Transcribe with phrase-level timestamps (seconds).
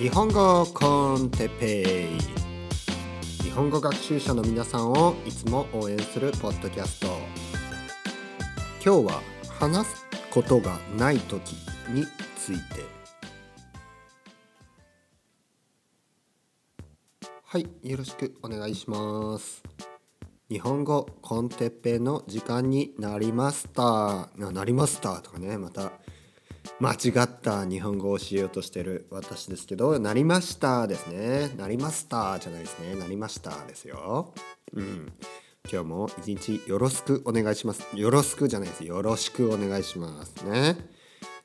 [0.00, 3.44] 日本語コンテペイ。
[3.44, 7.06] 日本語学習者の皆さんをいつも応援するポッドキャスト。
[8.84, 9.22] 今日は
[9.60, 11.52] 話すことがない時
[11.90, 12.04] に
[12.36, 12.82] ついて。
[17.44, 19.62] はいよろしくお願いします。
[20.50, 24.30] 日本語コンテッペの時間になりました。
[24.36, 25.92] なりましたとかねまた
[26.80, 31.50] 間違った日本語をしようとしてる私ですけど、なりましたですね。
[31.56, 32.94] なりましたじゃないですね。
[32.96, 34.34] なりましたですよ。
[34.72, 35.12] うん。
[35.70, 37.86] 今日も一日よろしくお願いします。
[37.94, 38.84] よろしくじゃないです。
[38.84, 40.76] よろしくお願いしますね。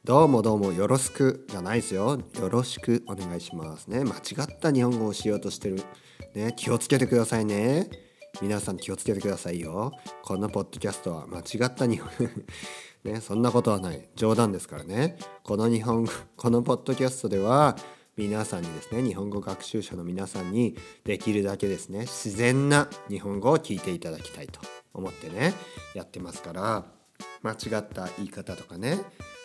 [0.03, 2.19] どうもどうもよろしくじゃないですよ。
[2.39, 4.03] よろしくお願いしますね。
[4.03, 5.81] 間違った日本語をしようとしてる。
[6.33, 7.89] ね、気をつけてくださいね。
[8.41, 9.91] 皆さん気をつけてくださいよ。
[10.23, 12.09] このポッドキャストは間違った日本
[13.03, 14.09] ね、そんなことはない。
[14.15, 15.17] 冗談ですからね。
[15.43, 17.77] この日本語 このポッドキャストでは
[18.17, 20.75] 皆さんにですね日本語学習者の皆さんに
[21.05, 24.59] できるだけですね自然な日本語を聞いていただきたいと
[24.93, 25.53] 思ってね
[25.95, 26.85] やってますから
[27.41, 28.99] 間違った言い方とかね、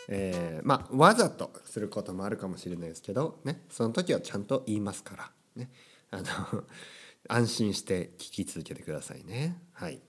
[0.09, 5.71] えー、まあわざとすることもあるかもしれないですけどねその時はちゃんと言いますからね。
[6.11, 6.65] あの
[7.29, 9.57] 安心して聞き続けてくださいね。
[9.73, 10.01] はい。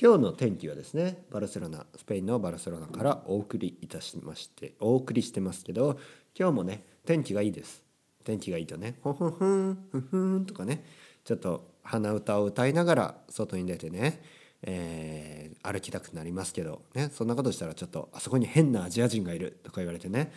[0.00, 5.98] 今日の天気はですねバルセロナスペインのバルセロナからお送りいたしましてお送りしてますけど
[6.38, 7.82] 今日もね天気がいいです。
[8.24, 10.84] 天気がいいとねほほふんふふんとかね
[11.24, 14.22] ちょっと鼻歌を歌いながら外に出てね、
[14.62, 20.30] えー、歩きたくなりますけどねそんなことしたらちょっとあそこに変なアジア人がいるとか言われてね、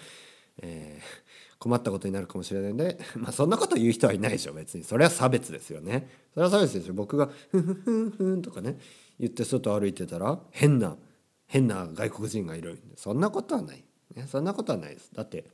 [0.64, 4.84] えー、困ったことになるかもしれないんで まあそんなこと言う人はいないでしょ別に。
[4.84, 6.10] それは差別ですよね。
[6.34, 8.80] それは差別ですよ僕がふふふんふんとかね
[9.20, 10.98] 言って外歩いてたら変な
[11.46, 13.84] 変な外国人がいるそんなことはない、
[14.16, 15.12] ね、そんなことはないです。
[15.14, 15.46] だって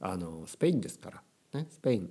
[0.00, 1.22] あのスペインですから、
[1.60, 2.10] ね、スペイン、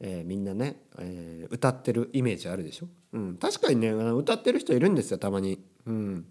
[0.00, 6.26] えー、みんなね、えー、歌ってるイメージあるでしょ、うん、確かにね歌ってる人いるんですよたまに、うん。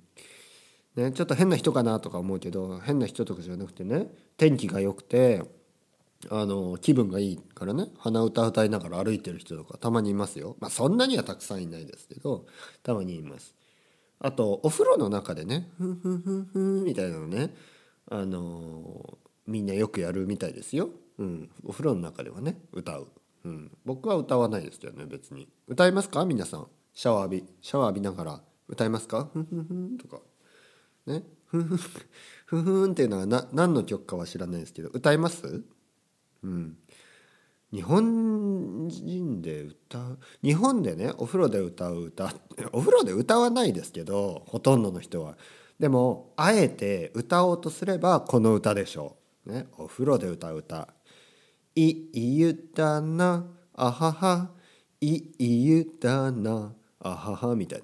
[0.97, 4.07] ね、ちょっと変な人かなとか思うけど変な人とかじゃなくてね
[4.37, 5.43] 天気が良くて
[6.31, 10.55] あの気分がいいからね鼻歌歌いながら歩いてる人とかたまにいますよ。
[10.59, 12.45] まあそんなにはたくさんいないですけど
[12.83, 13.53] たまにいます。
[14.19, 17.53] あとお風呂の中でねふんふんふんふんみたいなのね
[18.09, 20.89] あのみんなよくやるみたいですよ、
[21.19, 23.07] うん、お風呂の中ではね歌う、
[23.43, 25.47] うん、僕は歌わないですけどね別に。
[25.67, 26.25] 歌いますか？
[26.25, 26.67] 皆さん。
[26.93, 28.41] シャワー浴びシャワー浴びながら。
[28.67, 29.29] 歌いますか？
[29.31, 30.21] ふんふんふんとか。
[31.05, 31.23] ね？
[31.45, 35.63] ふんふんふんふんっていうのは何の曲かは知らないですけど歌います？
[36.45, 36.77] うん。
[37.73, 42.33] 日本人で歌う日本でねお風呂で歌う歌
[42.71, 45.37] お風呂で歌わないですけどほとんどの人は。
[45.79, 50.93] でもあえて歌おうとすればこの歌でしょう、ね、お風呂で歌う歌
[51.75, 54.51] 「いいゆだなあはは。
[55.01, 57.83] いいゆだなあはは」みたい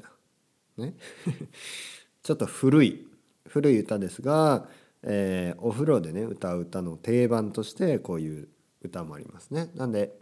[0.77, 0.85] な。
[0.85, 0.95] ね。
[2.23, 3.07] ちょっと古い
[3.47, 4.69] 古い歌ですが、
[5.03, 8.47] えー、お風呂でね歌う歌の定番としてこういう
[8.81, 9.69] 歌もありますね。
[9.75, 10.13] なんで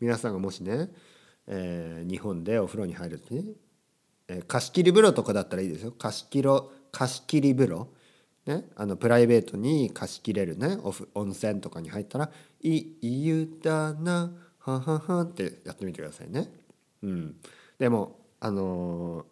[0.00, 0.90] 皆さんがもしね、
[1.46, 3.56] えー、日本でお風呂に入る時に、
[4.28, 6.42] えー、貸し切り風呂とかだったらいいですよ貸し切
[6.90, 7.88] 貸し切り風呂
[8.46, 10.76] ね、あのプライベートに貸し切れるね
[11.14, 12.30] 温泉とかに入ったら
[12.60, 16.52] 「いい湯だなははは」ってやってみてくださいね。
[17.02, 17.36] うん、
[17.78, 19.24] でもあのー、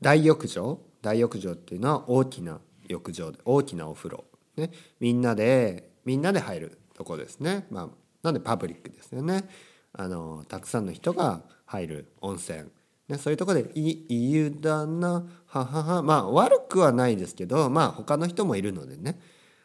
[0.00, 4.24] 大浴場大浴場っていうのは大きな浴場で大きなお風呂、
[4.56, 7.66] ね、みんなでみんなで入るとこですね。
[7.70, 7.88] まあ
[8.22, 9.48] なんでパブリックですよね。
[9.92, 12.64] あのたくさんの人が入る温泉、
[13.08, 19.20] ね、そういうとこで「いい湯だなははは」まあ悪くはないですけどまあ他の人もいるのでね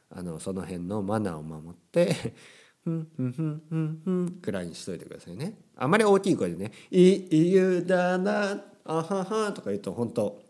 [0.10, 2.34] あのその辺のマナーを守って
[2.84, 5.60] ふんふんふんふんふんくらいにしといてくださいね。
[5.76, 10.42] あまり大きい声でね「いい湯だなあはは」とか言うと本当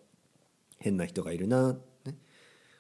[0.80, 1.80] 変な人がいるな、ね、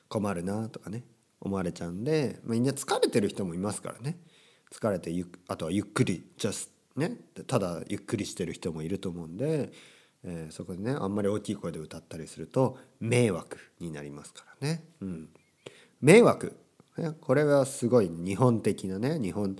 [0.07, 1.03] 困るなとかね
[1.41, 4.17] 思われちゃうんでみんな疲れてる人もいますからね。
[4.71, 7.17] 疲れてゆあとはゆっくり just ね。
[7.47, 9.71] ただゆっくりしてる人もいると思うんで、
[10.23, 14.83] えー、そこでねあんまり大きい声で歌ったりすると迷惑になりますからね。
[15.01, 15.29] うん、
[16.01, 16.57] 迷惑。
[17.19, 19.57] これはすごい日本的なね日本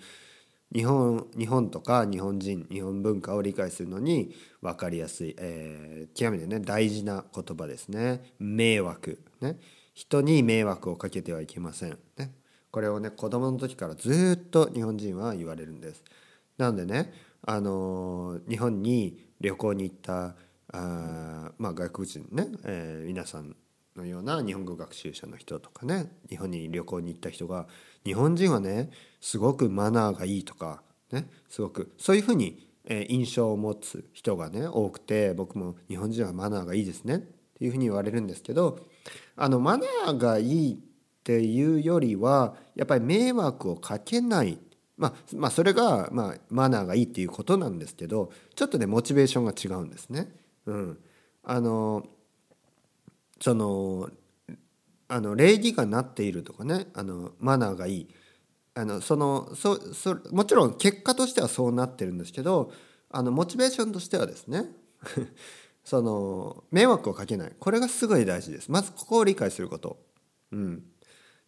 [0.73, 8.33] 日本日本とか日本人日本文化を理解するのに分かりやすい、えー、極めてね大事な言葉ですね。
[8.39, 9.21] 迷惑。
[9.41, 9.57] ね。
[9.95, 11.97] 人に迷惑をかけてはいけません。
[12.17, 12.35] ね。
[12.69, 16.03] これをね子供の時からずっと日本人は言われるんです。
[16.57, 20.35] なのでねあの日本に旅行に行った
[20.73, 23.55] あまあ外国人ね、えー、皆さん
[23.95, 27.67] のような日本語学習者の人とかね日本に旅行に行った人が
[28.03, 28.89] 日本人はね
[29.21, 30.81] すごくマナーがいいとか
[31.13, 37.23] ねすごくそういうふうに、えー印象を持つ人がね多くて僕も日本人はマナーがいいですね。
[37.55, 38.79] っていうふうに言われるんですけど
[39.35, 40.77] あのマナーがいいっ
[41.23, 44.59] ていうよりはやっぱり迷惑をかけない。
[44.97, 50.31] まあ、まあそれが、まあ、マナーがいいっていうことなんですけどちょっとねモチベーションが違うんですね。
[50.67, 50.97] うん、
[51.43, 52.05] あの
[53.41, 54.09] その
[55.07, 58.07] あの礼儀がなっているとかねあのマナーがいい。
[58.77, 62.71] あのそのそそもちろん結果としてはそうなってるんですけど
[63.09, 64.65] あのモチベーションとしてはですね
[65.85, 67.53] その迷惑をかけない。
[67.57, 68.69] これがすごい大事です。
[68.69, 69.99] まずここを理解すること、
[70.51, 70.83] うん、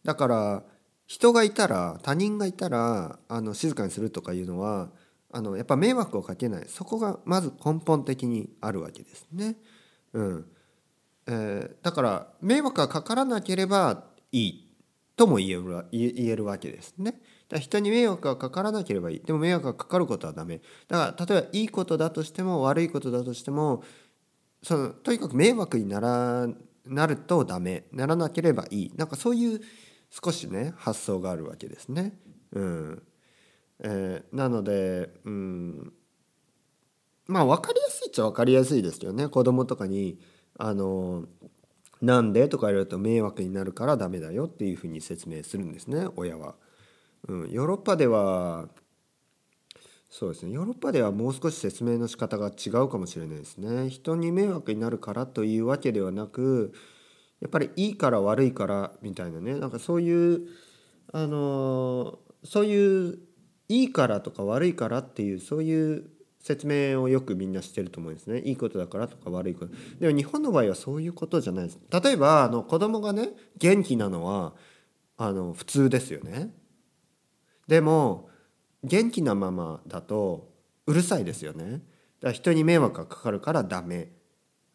[0.04, 0.64] だから
[1.08, 4.92] 人がいたら他人がいたらあの静かにするとかいうのは
[5.34, 6.66] あのやっぱ迷惑をかけない。
[6.68, 9.58] そこがまず根本的にあるわけですね。
[10.14, 10.46] うん。
[11.26, 14.68] えーだから迷惑がかからなければいい
[15.16, 17.20] とも言える言えるわけですね。
[17.50, 19.20] だ人に迷惑がかからなければいい。
[19.20, 20.62] でも迷惑がかかることはダメ。
[20.88, 23.84] だから例えばいいことだとしても悪いことだとしても
[24.68, 26.46] そのとにかく迷惑になら
[26.86, 29.62] なるとダメならなければいいなんかそういう
[30.10, 32.20] 少しね発想があるわけですね。
[32.52, 33.04] うん
[33.80, 35.94] えーなので、うん、
[37.28, 40.20] まあ分かりやすいっちゃ分かりやすいですよね子供とかに
[40.60, 41.24] 「あの
[42.02, 46.56] なんで?」とか言われると迷惑になるからダメだよっていうふうに説明するんですね親は。
[47.30, 48.68] うん、ヨーロッパでは
[50.10, 50.54] そうですね。
[50.54, 53.90] ヨーロッパではもう少し説明の仕方が違うかもしれないですね。
[53.90, 56.74] 人に迷惑になるからというわけではなく
[57.42, 59.56] やっぱりいいから悪いからみたいなね。
[59.56, 60.48] なんかそういう
[61.12, 63.20] あのそういう
[63.70, 68.40] いいからとか悪いからっていうそういう説明をよくみんなしてると思うんですね。
[68.40, 69.74] いいことだからとか悪いこと。
[70.00, 71.80] でも日本の場合はそういうことじゃないです。
[71.92, 74.54] 例えばあの子供がね元気なのは
[75.18, 76.54] あの普通ですよね。
[77.68, 78.30] でも
[78.84, 80.50] 元気なままだと
[80.86, 81.66] うるさいですよね。
[81.72, 81.82] だか
[82.22, 84.12] ら人に迷惑がかかるからダメ。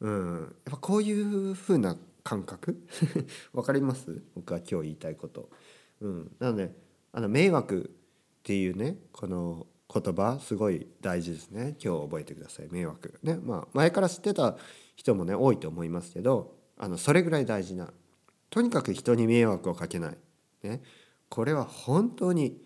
[0.01, 0.41] うん。
[0.65, 2.87] やっぱこういう風な感覚？
[3.53, 4.23] わかります？
[4.35, 5.51] 僕は今日言いたいこと。
[6.01, 6.37] うん。
[6.39, 6.75] なので
[7.13, 7.91] あの迷惑
[8.41, 11.77] っていうねこの言葉すごい大事ですね。
[11.83, 12.69] 今日覚えてください。
[12.71, 13.19] 迷惑。
[13.23, 13.39] ね。
[13.43, 14.57] まあ前から知ってた
[14.97, 17.93] 人もね多いと思いますけどあのそれぐらい大事な。
[18.51, 20.19] とにかく人に迷惑をかけない、
[20.63, 20.83] ね、
[21.31, 22.61] これは本当に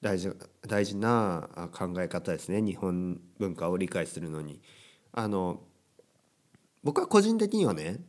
[0.00, 0.32] 大事
[0.66, 2.62] 大事な考え方ですね。
[2.62, 4.60] 日本文化を理解するのに。
[5.12, 5.60] あの
[6.84, 8.00] 僕は個人的にはね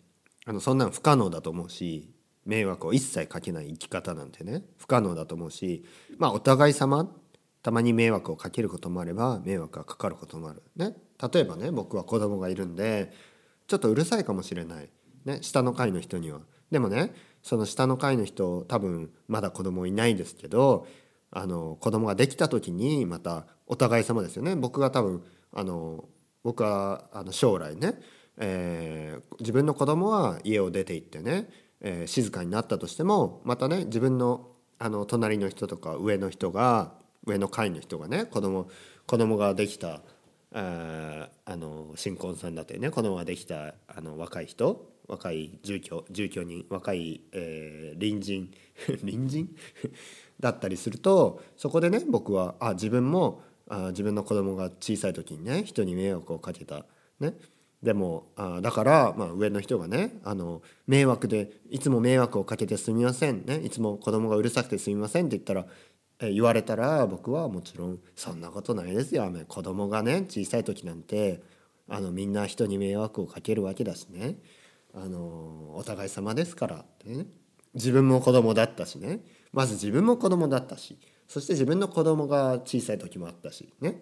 [0.46, 2.14] あのそんなん不可能だと思うし
[2.46, 5.84] 迷惑を一切かけない生き方なんてね不可能だと思うし
[6.18, 7.10] まあお互い様
[7.62, 10.62] たまに迷惑をかけることもあれば迷惑がかかることもある。
[10.76, 10.96] ね。
[11.34, 13.12] 例えばね僕は子供がいるんで
[13.68, 14.90] ちょっとうるさいかもしれない、
[15.26, 16.40] ね、下の階の人には。
[16.72, 20.88] でもねその下の階の人多分まだ子供いないですけど
[21.32, 24.56] あの子供ができた時にまたお互い様ですよね。
[24.56, 25.24] 僕が多分
[25.54, 26.06] あの
[26.44, 28.00] 僕はあの将来ね、
[28.38, 31.50] えー自分の子供は家を出て行ってね、
[31.82, 34.48] えー静かになったとしてもまたね自分の
[34.80, 36.94] あの隣の人とか上の人が
[37.26, 38.70] 上の階の人がね子供
[39.06, 40.02] 子供ができた
[40.54, 48.52] ああの新婚さんだったりね子供ができたあの若い人若い住居住居人若い、えー隣人
[49.02, 49.50] 隣人？
[50.40, 56.86] だったりするとそこでね僕はあ自分もあ自分の子供が小さい時にね人に迷惑をかけた。
[57.20, 57.34] ね。
[57.84, 63.58] でもあだから、まあ、上の人がねあの迷惑でいつも迷惑をかけてすみませんね。
[63.64, 65.66] いつも子供がうるさくてすみませんって言ったら
[66.20, 69.30] え言われたら僕はもちろんそんなことないですよ。
[69.30, 71.42] ね子供がね小さい時なんて
[71.88, 74.38] あのみんな人に迷惑をかけるわけだしね。
[74.94, 77.26] あのお互い様ですからってね。
[77.74, 79.22] 自分も子供だったしね。
[79.54, 80.98] まず自分も子供だったし。
[81.28, 84.02] そして自分の子供が小さい時もあったしね。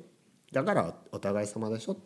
[0.53, 1.97] だからお互い様でしょ。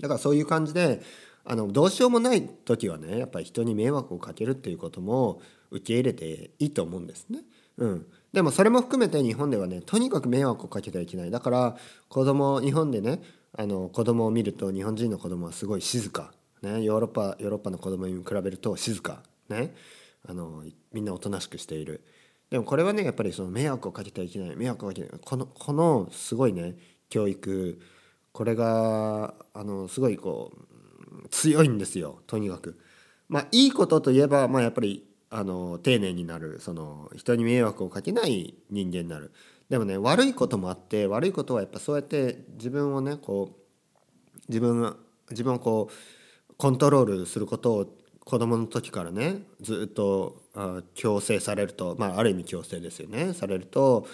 [0.00, 1.02] だからそういう感じで
[1.44, 7.40] あのどうしようもない時はねやっぱり人に迷惑をかけるっていうことも受け入れていいと思うんですね。
[7.76, 11.30] うん、でもそれも含めて日本ではねとにかく迷惑をかけてはいけない。
[11.30, 11.76] だから
[12.08, 13.22] 子供日本でね
[13.56, 19.74] あの子供を見ると日本人の子供はすごい静か、ね、ヨーロッパヨーロッパの子供に比べると静か、ね、
[20.28, 22.04] あのみんなおとなしくしている
[22.50, 26.76] でもこれはねやっぱりその迷惑をかけてはいけない迷惑をかけないこのこのすごいね
[27.08, 27.80] 教育
[28.32, 32.78] これがあのすごいこう強いんですよとにかく。
[33.28, 39.32] まあいいことといえば、まあ、やっぱりあの丁寧になるその人に迷惑をかけない人間になる。
[39.70, 44.94] でもね悪いこともあって悪いことはやっぱそうやって自分をねこう自分
[45.30, 46.21] 自分をこう
[46.62, 47.86] コントロールすることを
[48.20, 53.34] 子供の時からねずっとあ強制されるとまあある意味強制ですよね。
[53.34, 54.06] されると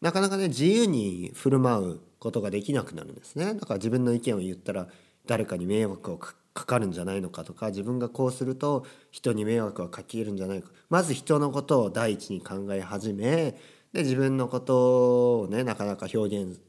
[0.00, 3.52] なかなかね自由に振る舞うことができなくなるんですね。
[3.54, 4.86] だから自分の意見を言ったら
[5.26, 10.70] 誰かに迷惑をかかるんじゃないのかとか自分がこうすると人に迷惑をかけるんじゃないか。
[10.90, 13.58] まず人のことを第一に考え始め
[13.92, 16.60] で自分のことをねなかなか表現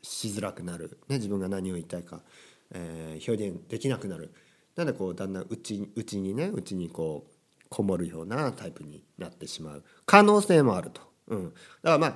[0.00, 2.22] しづらくなる、ね、自分が何を言いたいか、
[2.70, 4.32] えー、表現できなくなる。
[4.78, 11.02] なんでこうだんだんうちうちにねうちにこうこもるようなタイプになってしまう可能性もあると。
[11.26, 12.14] うん、だからまあ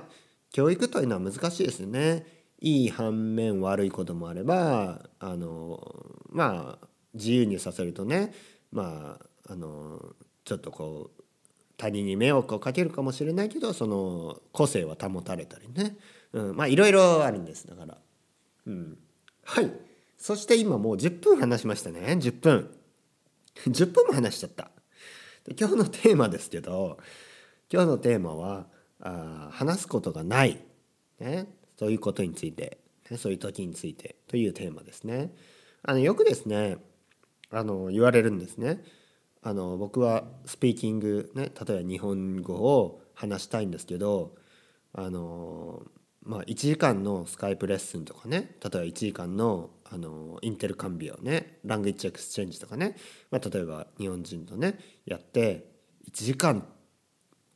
[0.49, 2.25] 教育というのは難しいですよね。
[2.61, 5.85] いい反面悪いこともあればあの
[6.29, 8.33] まあ自由にさせるとね
[8.71, 10.15] まああの
[10.45, 11.23] ちょっとこう
[11.75, 15.97] 他人に迷惑をかけるかもしれないけどその個性は保たれたりね、
[16.31, 17.67] うん、まあいろいろあるんです。
[17.67, 17.97] だから、
[18.67, 18.97] うん、
[19.43, 19.92] はい。
[20.23, 21.99] そして今もう10分話しましたね。
[21.99, 22.73] 10分。
[23.67, 24.71] 10分も話しちゃった。
[25.43, 26.97] で今日のテーマですけど
[27.69, 28.67] 今日のテーマは
[29.01, 30.61] あ話すことがない、
[31.19, 32.77] ね、そういうことについて、
[33.11, 34.15] ね、そういう時について。
[34.29, 35.33] というテーマですね。
[35.81, 36.77] あのよくですね
[37.49, 38.81] あの言われるんですね。
[39.41, 44.35] あの僕はスピーキング、ね、例えば日本語を話したいんですけど
[44.93, 45.83] あの、
[46.23, 52.95] まあ、1時間のスカイプレッスンとかね例えば1時間のあの intercambio ね language exchange とかね、
[53.29, 55.67] まあ、例えば日本人とねやって
[56.11, 56.65] 1時間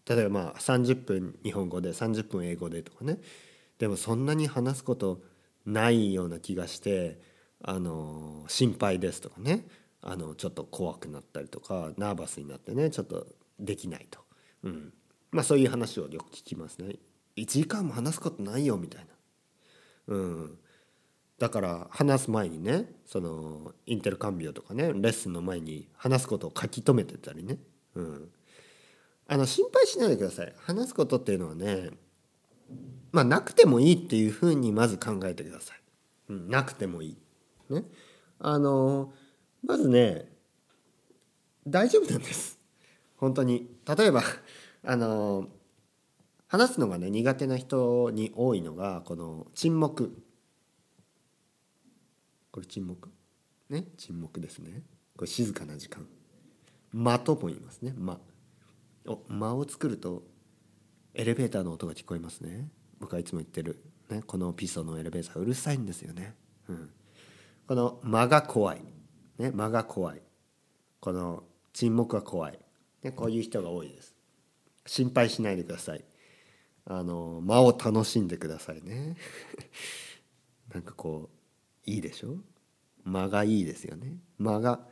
[0.08, 3.18] 例えばまあ30分日本語で30分英語でとかね。
[3.80, 5.22] でもそんなに話すこと
[5.66, 7.20] ないような気がして
[7.62, 9.68] あの心配ですとかね。
[10.02, 13.28] あのちょっと怖くなったりとかナーバスになってねちょっと
[13.60, 14.20] できないと、
[14.64, 14.94] うん、
[15.32, 16.96] まあそういう話をよく聞きますね。
[17.36, 19.06] 1時間も話すことないよみたい
[20.08, 20.60] な、うん、
[21.40, 27.58] だから話す前にねそのインテルカンビオとかねレッスンの前に話すことを書き留めてたりね、
[27.94, 28.30] うん、
[29.28, 30.54] あの心配しないでください。
[30.58, 31.92] 話すことっていうのはね
[33.12, 35.82] まあなくてもいいっていうふうにまず考えてください、
[36.30, 37.74] うん、なくてもいい。
[37.74, 37.84] ね。
[38.40, 39.14] あの
[39.64, 40.26] まずね
[41.68, 42.60] 大丈夫なんです。
[43.18, 43.70] 本当に。
[43.98, 44.24] 例えば
[44.84, 45.48] あの
[46.48, 50.24] 話すのがね苦手な人に多いのがこの沈黙。
[52.58, 53.12] これ沈黙。
[53.70, 53.86] ね？
[53.98, 54.82] 沈黙ですね。
[55.16, 56.08] これ静かな時間。
[56.92, 57.94] 間とも言いますね。
[57.96, 58.20] 間。
[59.06, 60.24] お間を作ると
[61.14, 62.68] エレベーターの音が聞こえますね。
[63.00, 66.34] 僕はいつも言ってる、ね、このピソのエレベーターうるさいんですよね、
[66.68, 66.90] うん、
[67.68, 68.82] この間が怖い、
[69.38, 70.22] ね、間が怖い。
[71.00, 72.58] この沈黙が怖い、
[73.04, 74.16] ね、こういう人が多いです。
[74.88, 76.04] 心配しないでください。
[76.86, 79.16] あの間を楽しんでくださいね。
[80.74, 81.37] なんかこう
[81.98, 82.38] いいでしょ？
[83.06, 84.18] 間がいいですよね。
[84.38, 84.88] 間が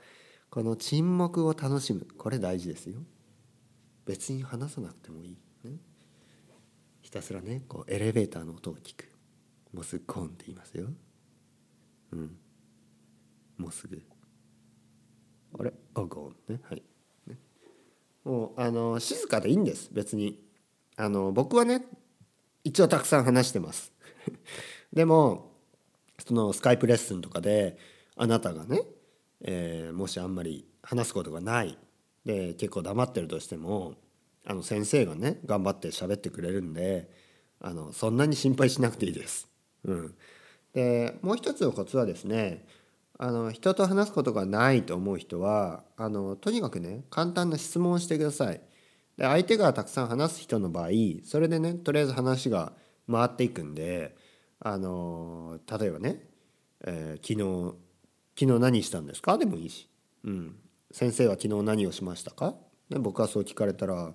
[0.50, 2.08] この沈黙を楽しむ。
[2.18, 3.00] これ大事ですよ。
[4.06, 5.78] 別に話さなくてもいい、ね、
[7.02, 9.12] ひたすらねこうエレベーターの音を聞く。
[9.72, 10.88] もうすぐゴンって言いますよ。
[12.12, 12.38] うん。
[13.58, 14.02] もうすぐ。
[15.60, 15.74] あれ？
[15.94, 16.54] あゴン。
[16.54, 16.60] ね。
[16.64, 16.84] はい。
[17.28, 17.38] ね。
[18.24, 19.90] もうあの静かでいいんです。
[19.94, 20.44] 別に。
[20.98, 21.86] あの僕はね
[22.64, 23.92] 一応たくさん話してます。
[24.92, 25.55] でも
[26.28, 27.78] そのスカイプレッスンとかで
[28.16, 28.82] あなたがね、
[29.42, 31.78] えー、もしあんまり話すことがない
[32.26, 33.94] で結構黙ってるとしても
[34.46, 37.10] あの先生がね頑張って喋ってくれるんで
[37.60, 39.48] あのそんなに心配しなくていいです。
[39.86, 40.16] うん、
[40.74, 42.66] でもう一つのコツはですね
[43.18, 48.62] あの人と話すことがないと思う人はあのとにかくね簡単な質問をしてください。
[49.18, 50.90] で相手がたくさん話す人の場合
[51.24, 52.74] それでねとりあえず話が
[53.10, 54.16] 回っていくんで
[54.68, 56.24] あの例えばね、
[56.84, 57.76] えー、昨日
[58.38, 59.38] 昨日何したんですか？
[59.38, 59.88] でもいいし、
[60.24, 60.56] うん、
[60.92, 62.56] 先生は昨日何をしましたか？
[62.90, 64.14] で僕はそう聞かれたら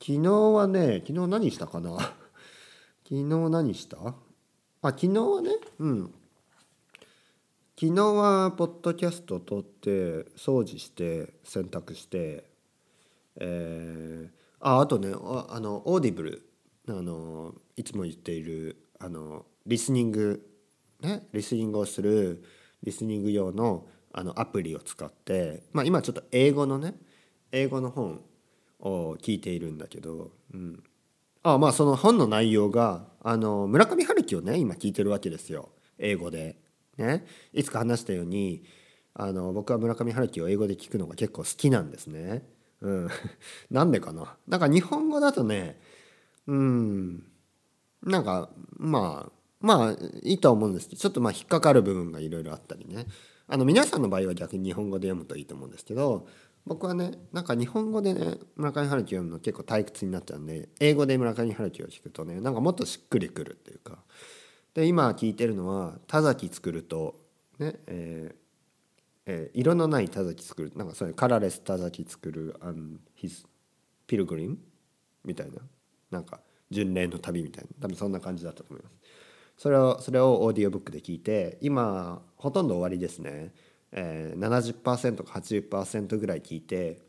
[0.00, 1.96] 昨日はね昨日何したかな？
[3.02, 3.98] 昨日何した？
[3.98, 4.14] あ
[4.82, 6.14] 昨日はねうん。
[7.78, 9.90] 昨日はポッドキャスト撮って
[10.36, 12.44] 掃除して洗濯して
[13.34, 16.48] えー、ああとねあの Audible
[16.88, 20.46] あのいつも言っているあのリスニング
[21.00, 22.44] ねリスニングをする
[22.82, 26.94] リスニング用のあのアプリを使って、まあ、今ちょっと英語のね
[27.52, 28.20] 英語の本
[28.80, 30.82] を聞いているんだけど、うん、
[31.42, 35.70] あまあその本の内容があの村上春樹をね今聞いてるわけですよ。
[35.98, 36.56] 英語で。
[36.96, 38.62] ね、いつか話したように
[39.14, 42.42] あの僕は村上春樹を英語で聞くのが結構好きなんですね。
[42.80, 43.08] うん、
[43.70, 44.36] なんでかな。
[44.46, 45.80] なんか日本語だとね
[46.46, 47.29] うん。
[48.02, 49.92] なんかまあまあ
[50.22, 53.06] いいと思うんですけどちょっとまあ引っかかる部分がいろいろあったりね。
[53.46, 56.28] あの皆さんの場合は逆に日本語で読むといいと思うんですけど
[56.66, 63.98] 僕はねなんか日本語でね村上春樹読むの結構退屈になっちゃうんで英語で村上春樹を聞くとねなんかもっとしっくりくるっていうか。
[64.72, 67.16] で今聞いてるのは田崎作ると
[67.58, 68.40] ねえー
[69.26, 73.44] えー、色のない田崎作るなんかそれカラレス田崎作る and his
[74.06, 74.56] pilgrim
[75.24, 75.60] みたいな。
[76.10, 78.96] なんか巡礼の旅みたいな多分そんな感じだったと思います。
[79.56, 83.52] それをそれをオーディオブックで聞いて今ほとんど終わりですね、
[83.92, 87.02] えー、70%か80%ぐらい聞いて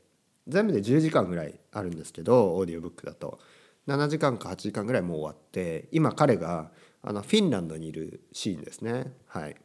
[0.48, 3.40] 全部で10時間ぐらいあるんですけどオーディオブックだと。
[3.88, 9.14] 7時間か8時間ぐらいもう終わって今彼があのフィンランドにいるシーンですね。
[9.28, 9.56] はい。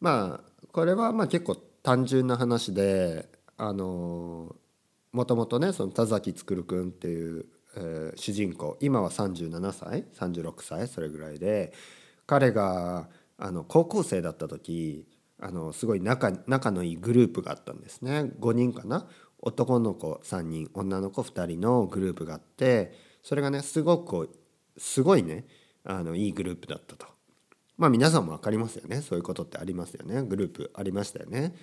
[0.00, 4.54] まあこれはまあ結構単純な話であの
[5.12, 7.46] もともとねその田崎作君っていう、
[8.16, 8.76] 主人公。
[8.80, 11.72] 今は37歳36歳それぐらいで。
[12.26, 13.08] 彼が
[13.38, 15.04] あの高校生だった時
[15.40, 18.30] あのすごい仲仲のいいグループがあったんですね。
[18.38, 19.08] 5人かな。
[19.40, 24.30] 男の子3人女の子2人のグループがあってそれがねすごく
[24.76, 25.46] すごいね
[25.82, 27.06] あのいいグループだったと。
[27.76, 29.00] まあ皆さんも分かりますよね。
[29.00, 30.22] そういうことってありますよね。
[30.22, 31.56] グループありましたよね。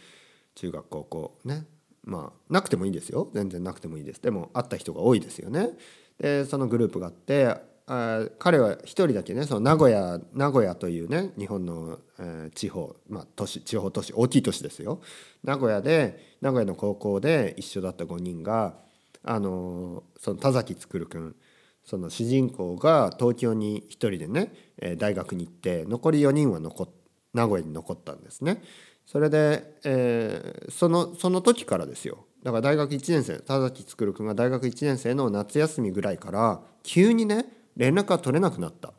[0.55, 1.65] 中学高校ね。
[2.07, 3.29] まあなくてもいいですよ。
[3.33, 4.21] 全然なくてもいいです。
[4.21, 5.71] でも会った人が多いですよね。
[6.19, 15.01] でそのグループがあってあ彼は一人だけねその名古屋名古屋というね日本の、えー、地方、まあ、都市地方都市大きい都市ですよ。
[15.43, 18.75] 名古屋で名古屋の高校で一緒だった5人が
[19.23, 21.35] あのその田崎作君
[21.83, 26.87] その主人公が東京に一人でねえ大学に行って残り4人は残
[27.33, 28.63] 名古屋に残ったんですね。
[29.07, 32.25] それで、えー、そのその時からですよ。
[32.43, 37.45] だから大学1年生田崎作君が大学1年生の夏休みぐらいから急にね
[37.77, 38.93] 連絡が取れなくなった。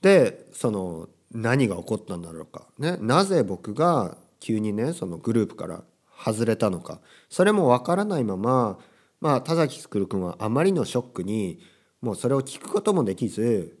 [0.00, 5.82] でその何が起こったんだろうか、ね、なぜ僕が急にねそのグループから
[6.24, 7.00] 外れたのか。
[7.28, 8.78] それも分からないまま
[9.20, 11.58] まあ田崎く君はあまりのショックに
[12.00, 13.76] もうそれを聞くこともできず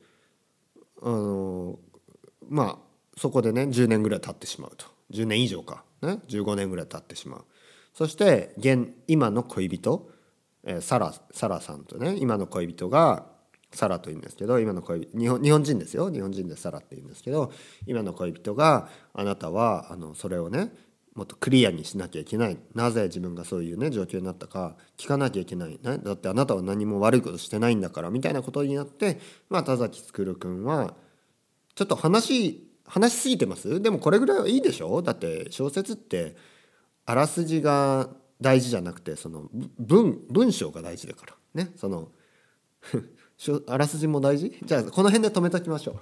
[1.00, 1.78] あの
[2.48, 2.85] まあ
[3.18, 4.86] そこでね10年ぐらい経ってしまうと。
[5.12, 7.44] 10年以上か、ね、15年ぐらい経ってしまう。
[7.94, 10.10] そして現今の恋人、
[10.64, 13.26] えー、サラサラさんとね今の恋人が
[13.72, 16.10] サラというんですけど今の恋人日本日本人ですよ。
[16.10, 17.52] 日本人でサラって言うんですけど
[17.86, 20.72] 今の恋人があなたはあのそれをね
[21.14, 22.58] もっとクリアにしなきゃいけない。
[22.74, 30.94] なぜ自分がそういうね状況になったか聞かなきゃいけない、ね、だってあなたは何も悪いことしてないんだからみたいなことになってまあ田崎る君は
[31.74, 33.80] ちょっと話話しすぎてます？
[33.80, 35.02] でもこれぐらいはいいでしょ？
[35.02, 36.36] だって小説って
[37.04, 38.08] あらすじが
[38.40, 41.34] 大事じゃなくてその文文章が大事だから。
[41.54, 41.70] ね？
[41.76, 42.08] その
[43.68, 44.56] あらすじも大事？
[44.64, 45.96] じゃあこの辺で止めときましょう。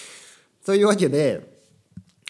[0.62, 1.58] そういうわけで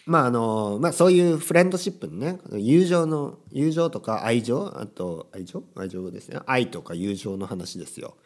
[0.07, 4.73] まああのまあそういうフレンドシップのね友情の友情とか愛情？
[4.77, 5.65] あと愛情？
[5.77, 6.41] 愛情ですね。
[6.47, 8.17] 愛とか友情の話ですよ。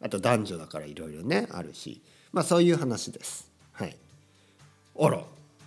[0.00, 2.02] あと男女だからいろいろねあるし。
[2.32, 3.50] まあそういう話です。
[3.72, 3.96] はい。
[4.98, 5.22] あら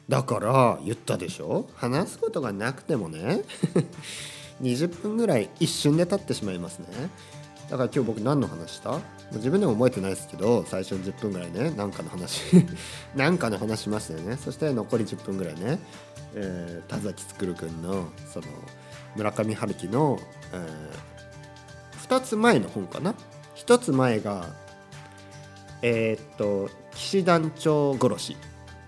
[0.09, 1.67] だから言ったでしょ？
[1.75, 3.41] 話すことがなくてもね。
[4.61, 6.87] 20分ぐらい一瞬で経ってしまいますね。
[7.69, 8.99] だから今日僕何の話した？
[9.31, 12.41] 自分でも覚えてないですけど最初の10分ぐらいね何かの話。
[13.15, 14.37] 何かの話しましたよね。
[14.37, 15.79] そして残り10分ぐらいね、
[16.35, 18.47] えー、田崎く君のその
[19.15, 20.19] 村上春樹の、
[20.51, 23.15] えー、2つ前の本かな
[23.55, 24.45] ？1つ前が
[25.81, 28.37] えー、っと騎士団長殺し。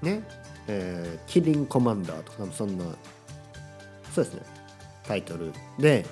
[0.02, 0.24] ね
[0.68, 2.86] えー、キリンコマンダーとかそんな
[4.14, 4.42] そうですね
[5.04, 5.54] タイトル。
[5.78, 6.06] で、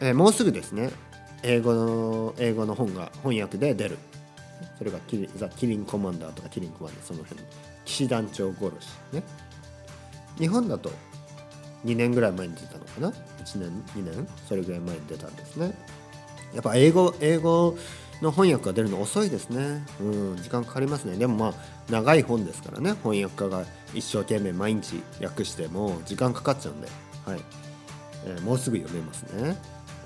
[0.00, 0.90] えー、もうすぐですね
[1.42, 3.98] 英語の英語の本が翻訳で出る。
[4.76, 7.40] それがキリザ・キリンコマンダーとかキリンコマンダーその辺。
[7.84, 8.88] 騎士団長殺し。
[9.12, 9.22] ね。
[10.38, 10.90] 日本だと
[11.84, 13.08] 2年ぐらい前に出たのかな
[13.44, 14.28] ？1年2年？
[14.46, 15.72] それぐらい前に出たんですね。
[16.52, 17.76] やっぱ英語英語
[18.22, 19.84] の翻訳が出るの遅いですね。
[20.00, 21.16] うん時間かかりますね。
[21.16, 21.54] でもまあ
[21.90, 22.94] 長い本ですからね。
[23.02, 26.88] 翻訳家が一生懸命毎日訳しても時間かかっちゃうんで。
[27.24, 27.40] はい、
[28.26, 29.56] えー、もうすぐ読めますね。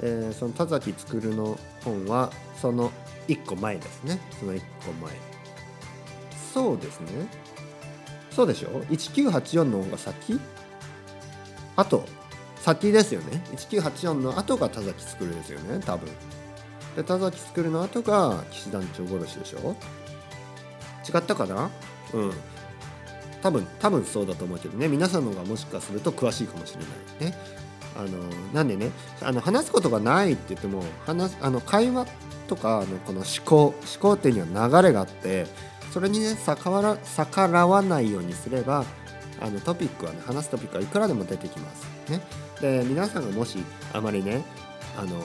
[0.01, 2.91] えー、その田崎作の本はその
[3.29, 4.21] 1個前ですね。
[4.39, 5.13] その1個前。
[6.53, 7.09] そうですね。
[8.31, 10.41] そうでしょ？1984の方が先？
[11.77, 12.05] あと
[12.57, 13.43] 先ですよね。
[13.57, 16.09] 1984の後が田崎作ですよね多分。
[16.97, 19.77] で田崎作るの後が騎士団長殺しでしょ？
[21.09, 21.71] 違ったかな？
[22.13, 22.33] うん。
[23.43, 24.89] 多分多分そうだと思うけどね。
[24.89, 26.81] 皆さんの方がもしかすると詳しいかもしれ
[27.25, 27.33] ない。
[27.33, 27.39] ね。
[27.97, 28.09] あの
[28.55, 28.91] なんでね？
[29.21, 32.07] あの話すことがないって言っても話あの会話
[32.49, 35.47] とかのこの思考思考っていうには流れがあって
[35.91, 38.85] それにね逆ら逆らわないようにすれば
[39.41, 41.87] あのトピックはね話すトピックはいくらでも出てきます。
[42.11, 42.21] ね、
[42.61, 43.59] で皆さんがもし
[43.93, 44.45] あまりね
[44.99, 45.21] あの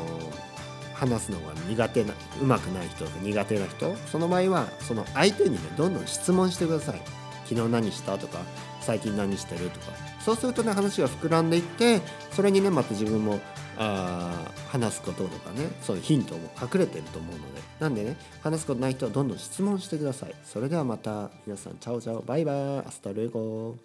[1.00, 7.02] 話すのが苦手なうまくない人と苦手な人その場合はその相手にねどんどん質問してください。
[7.46, 8.40] 昨日何したとか
[8.82, 9.86] 最近何してるとか。
[10.20, 13.40] そうするとね話が膨らんでいってそれにねまた自分も
[13.78, 17.62] あ話すこととかねそういうヒントも隠れてると思うので。
[17.80, 20.34] なんでね話すことない人はどんどん質問してください。
[20.44, 22.22] それではまた皆さんチャオチャオ。
[22.22, 22.80] バイバイ。
[22.80, 23.76] hasta luego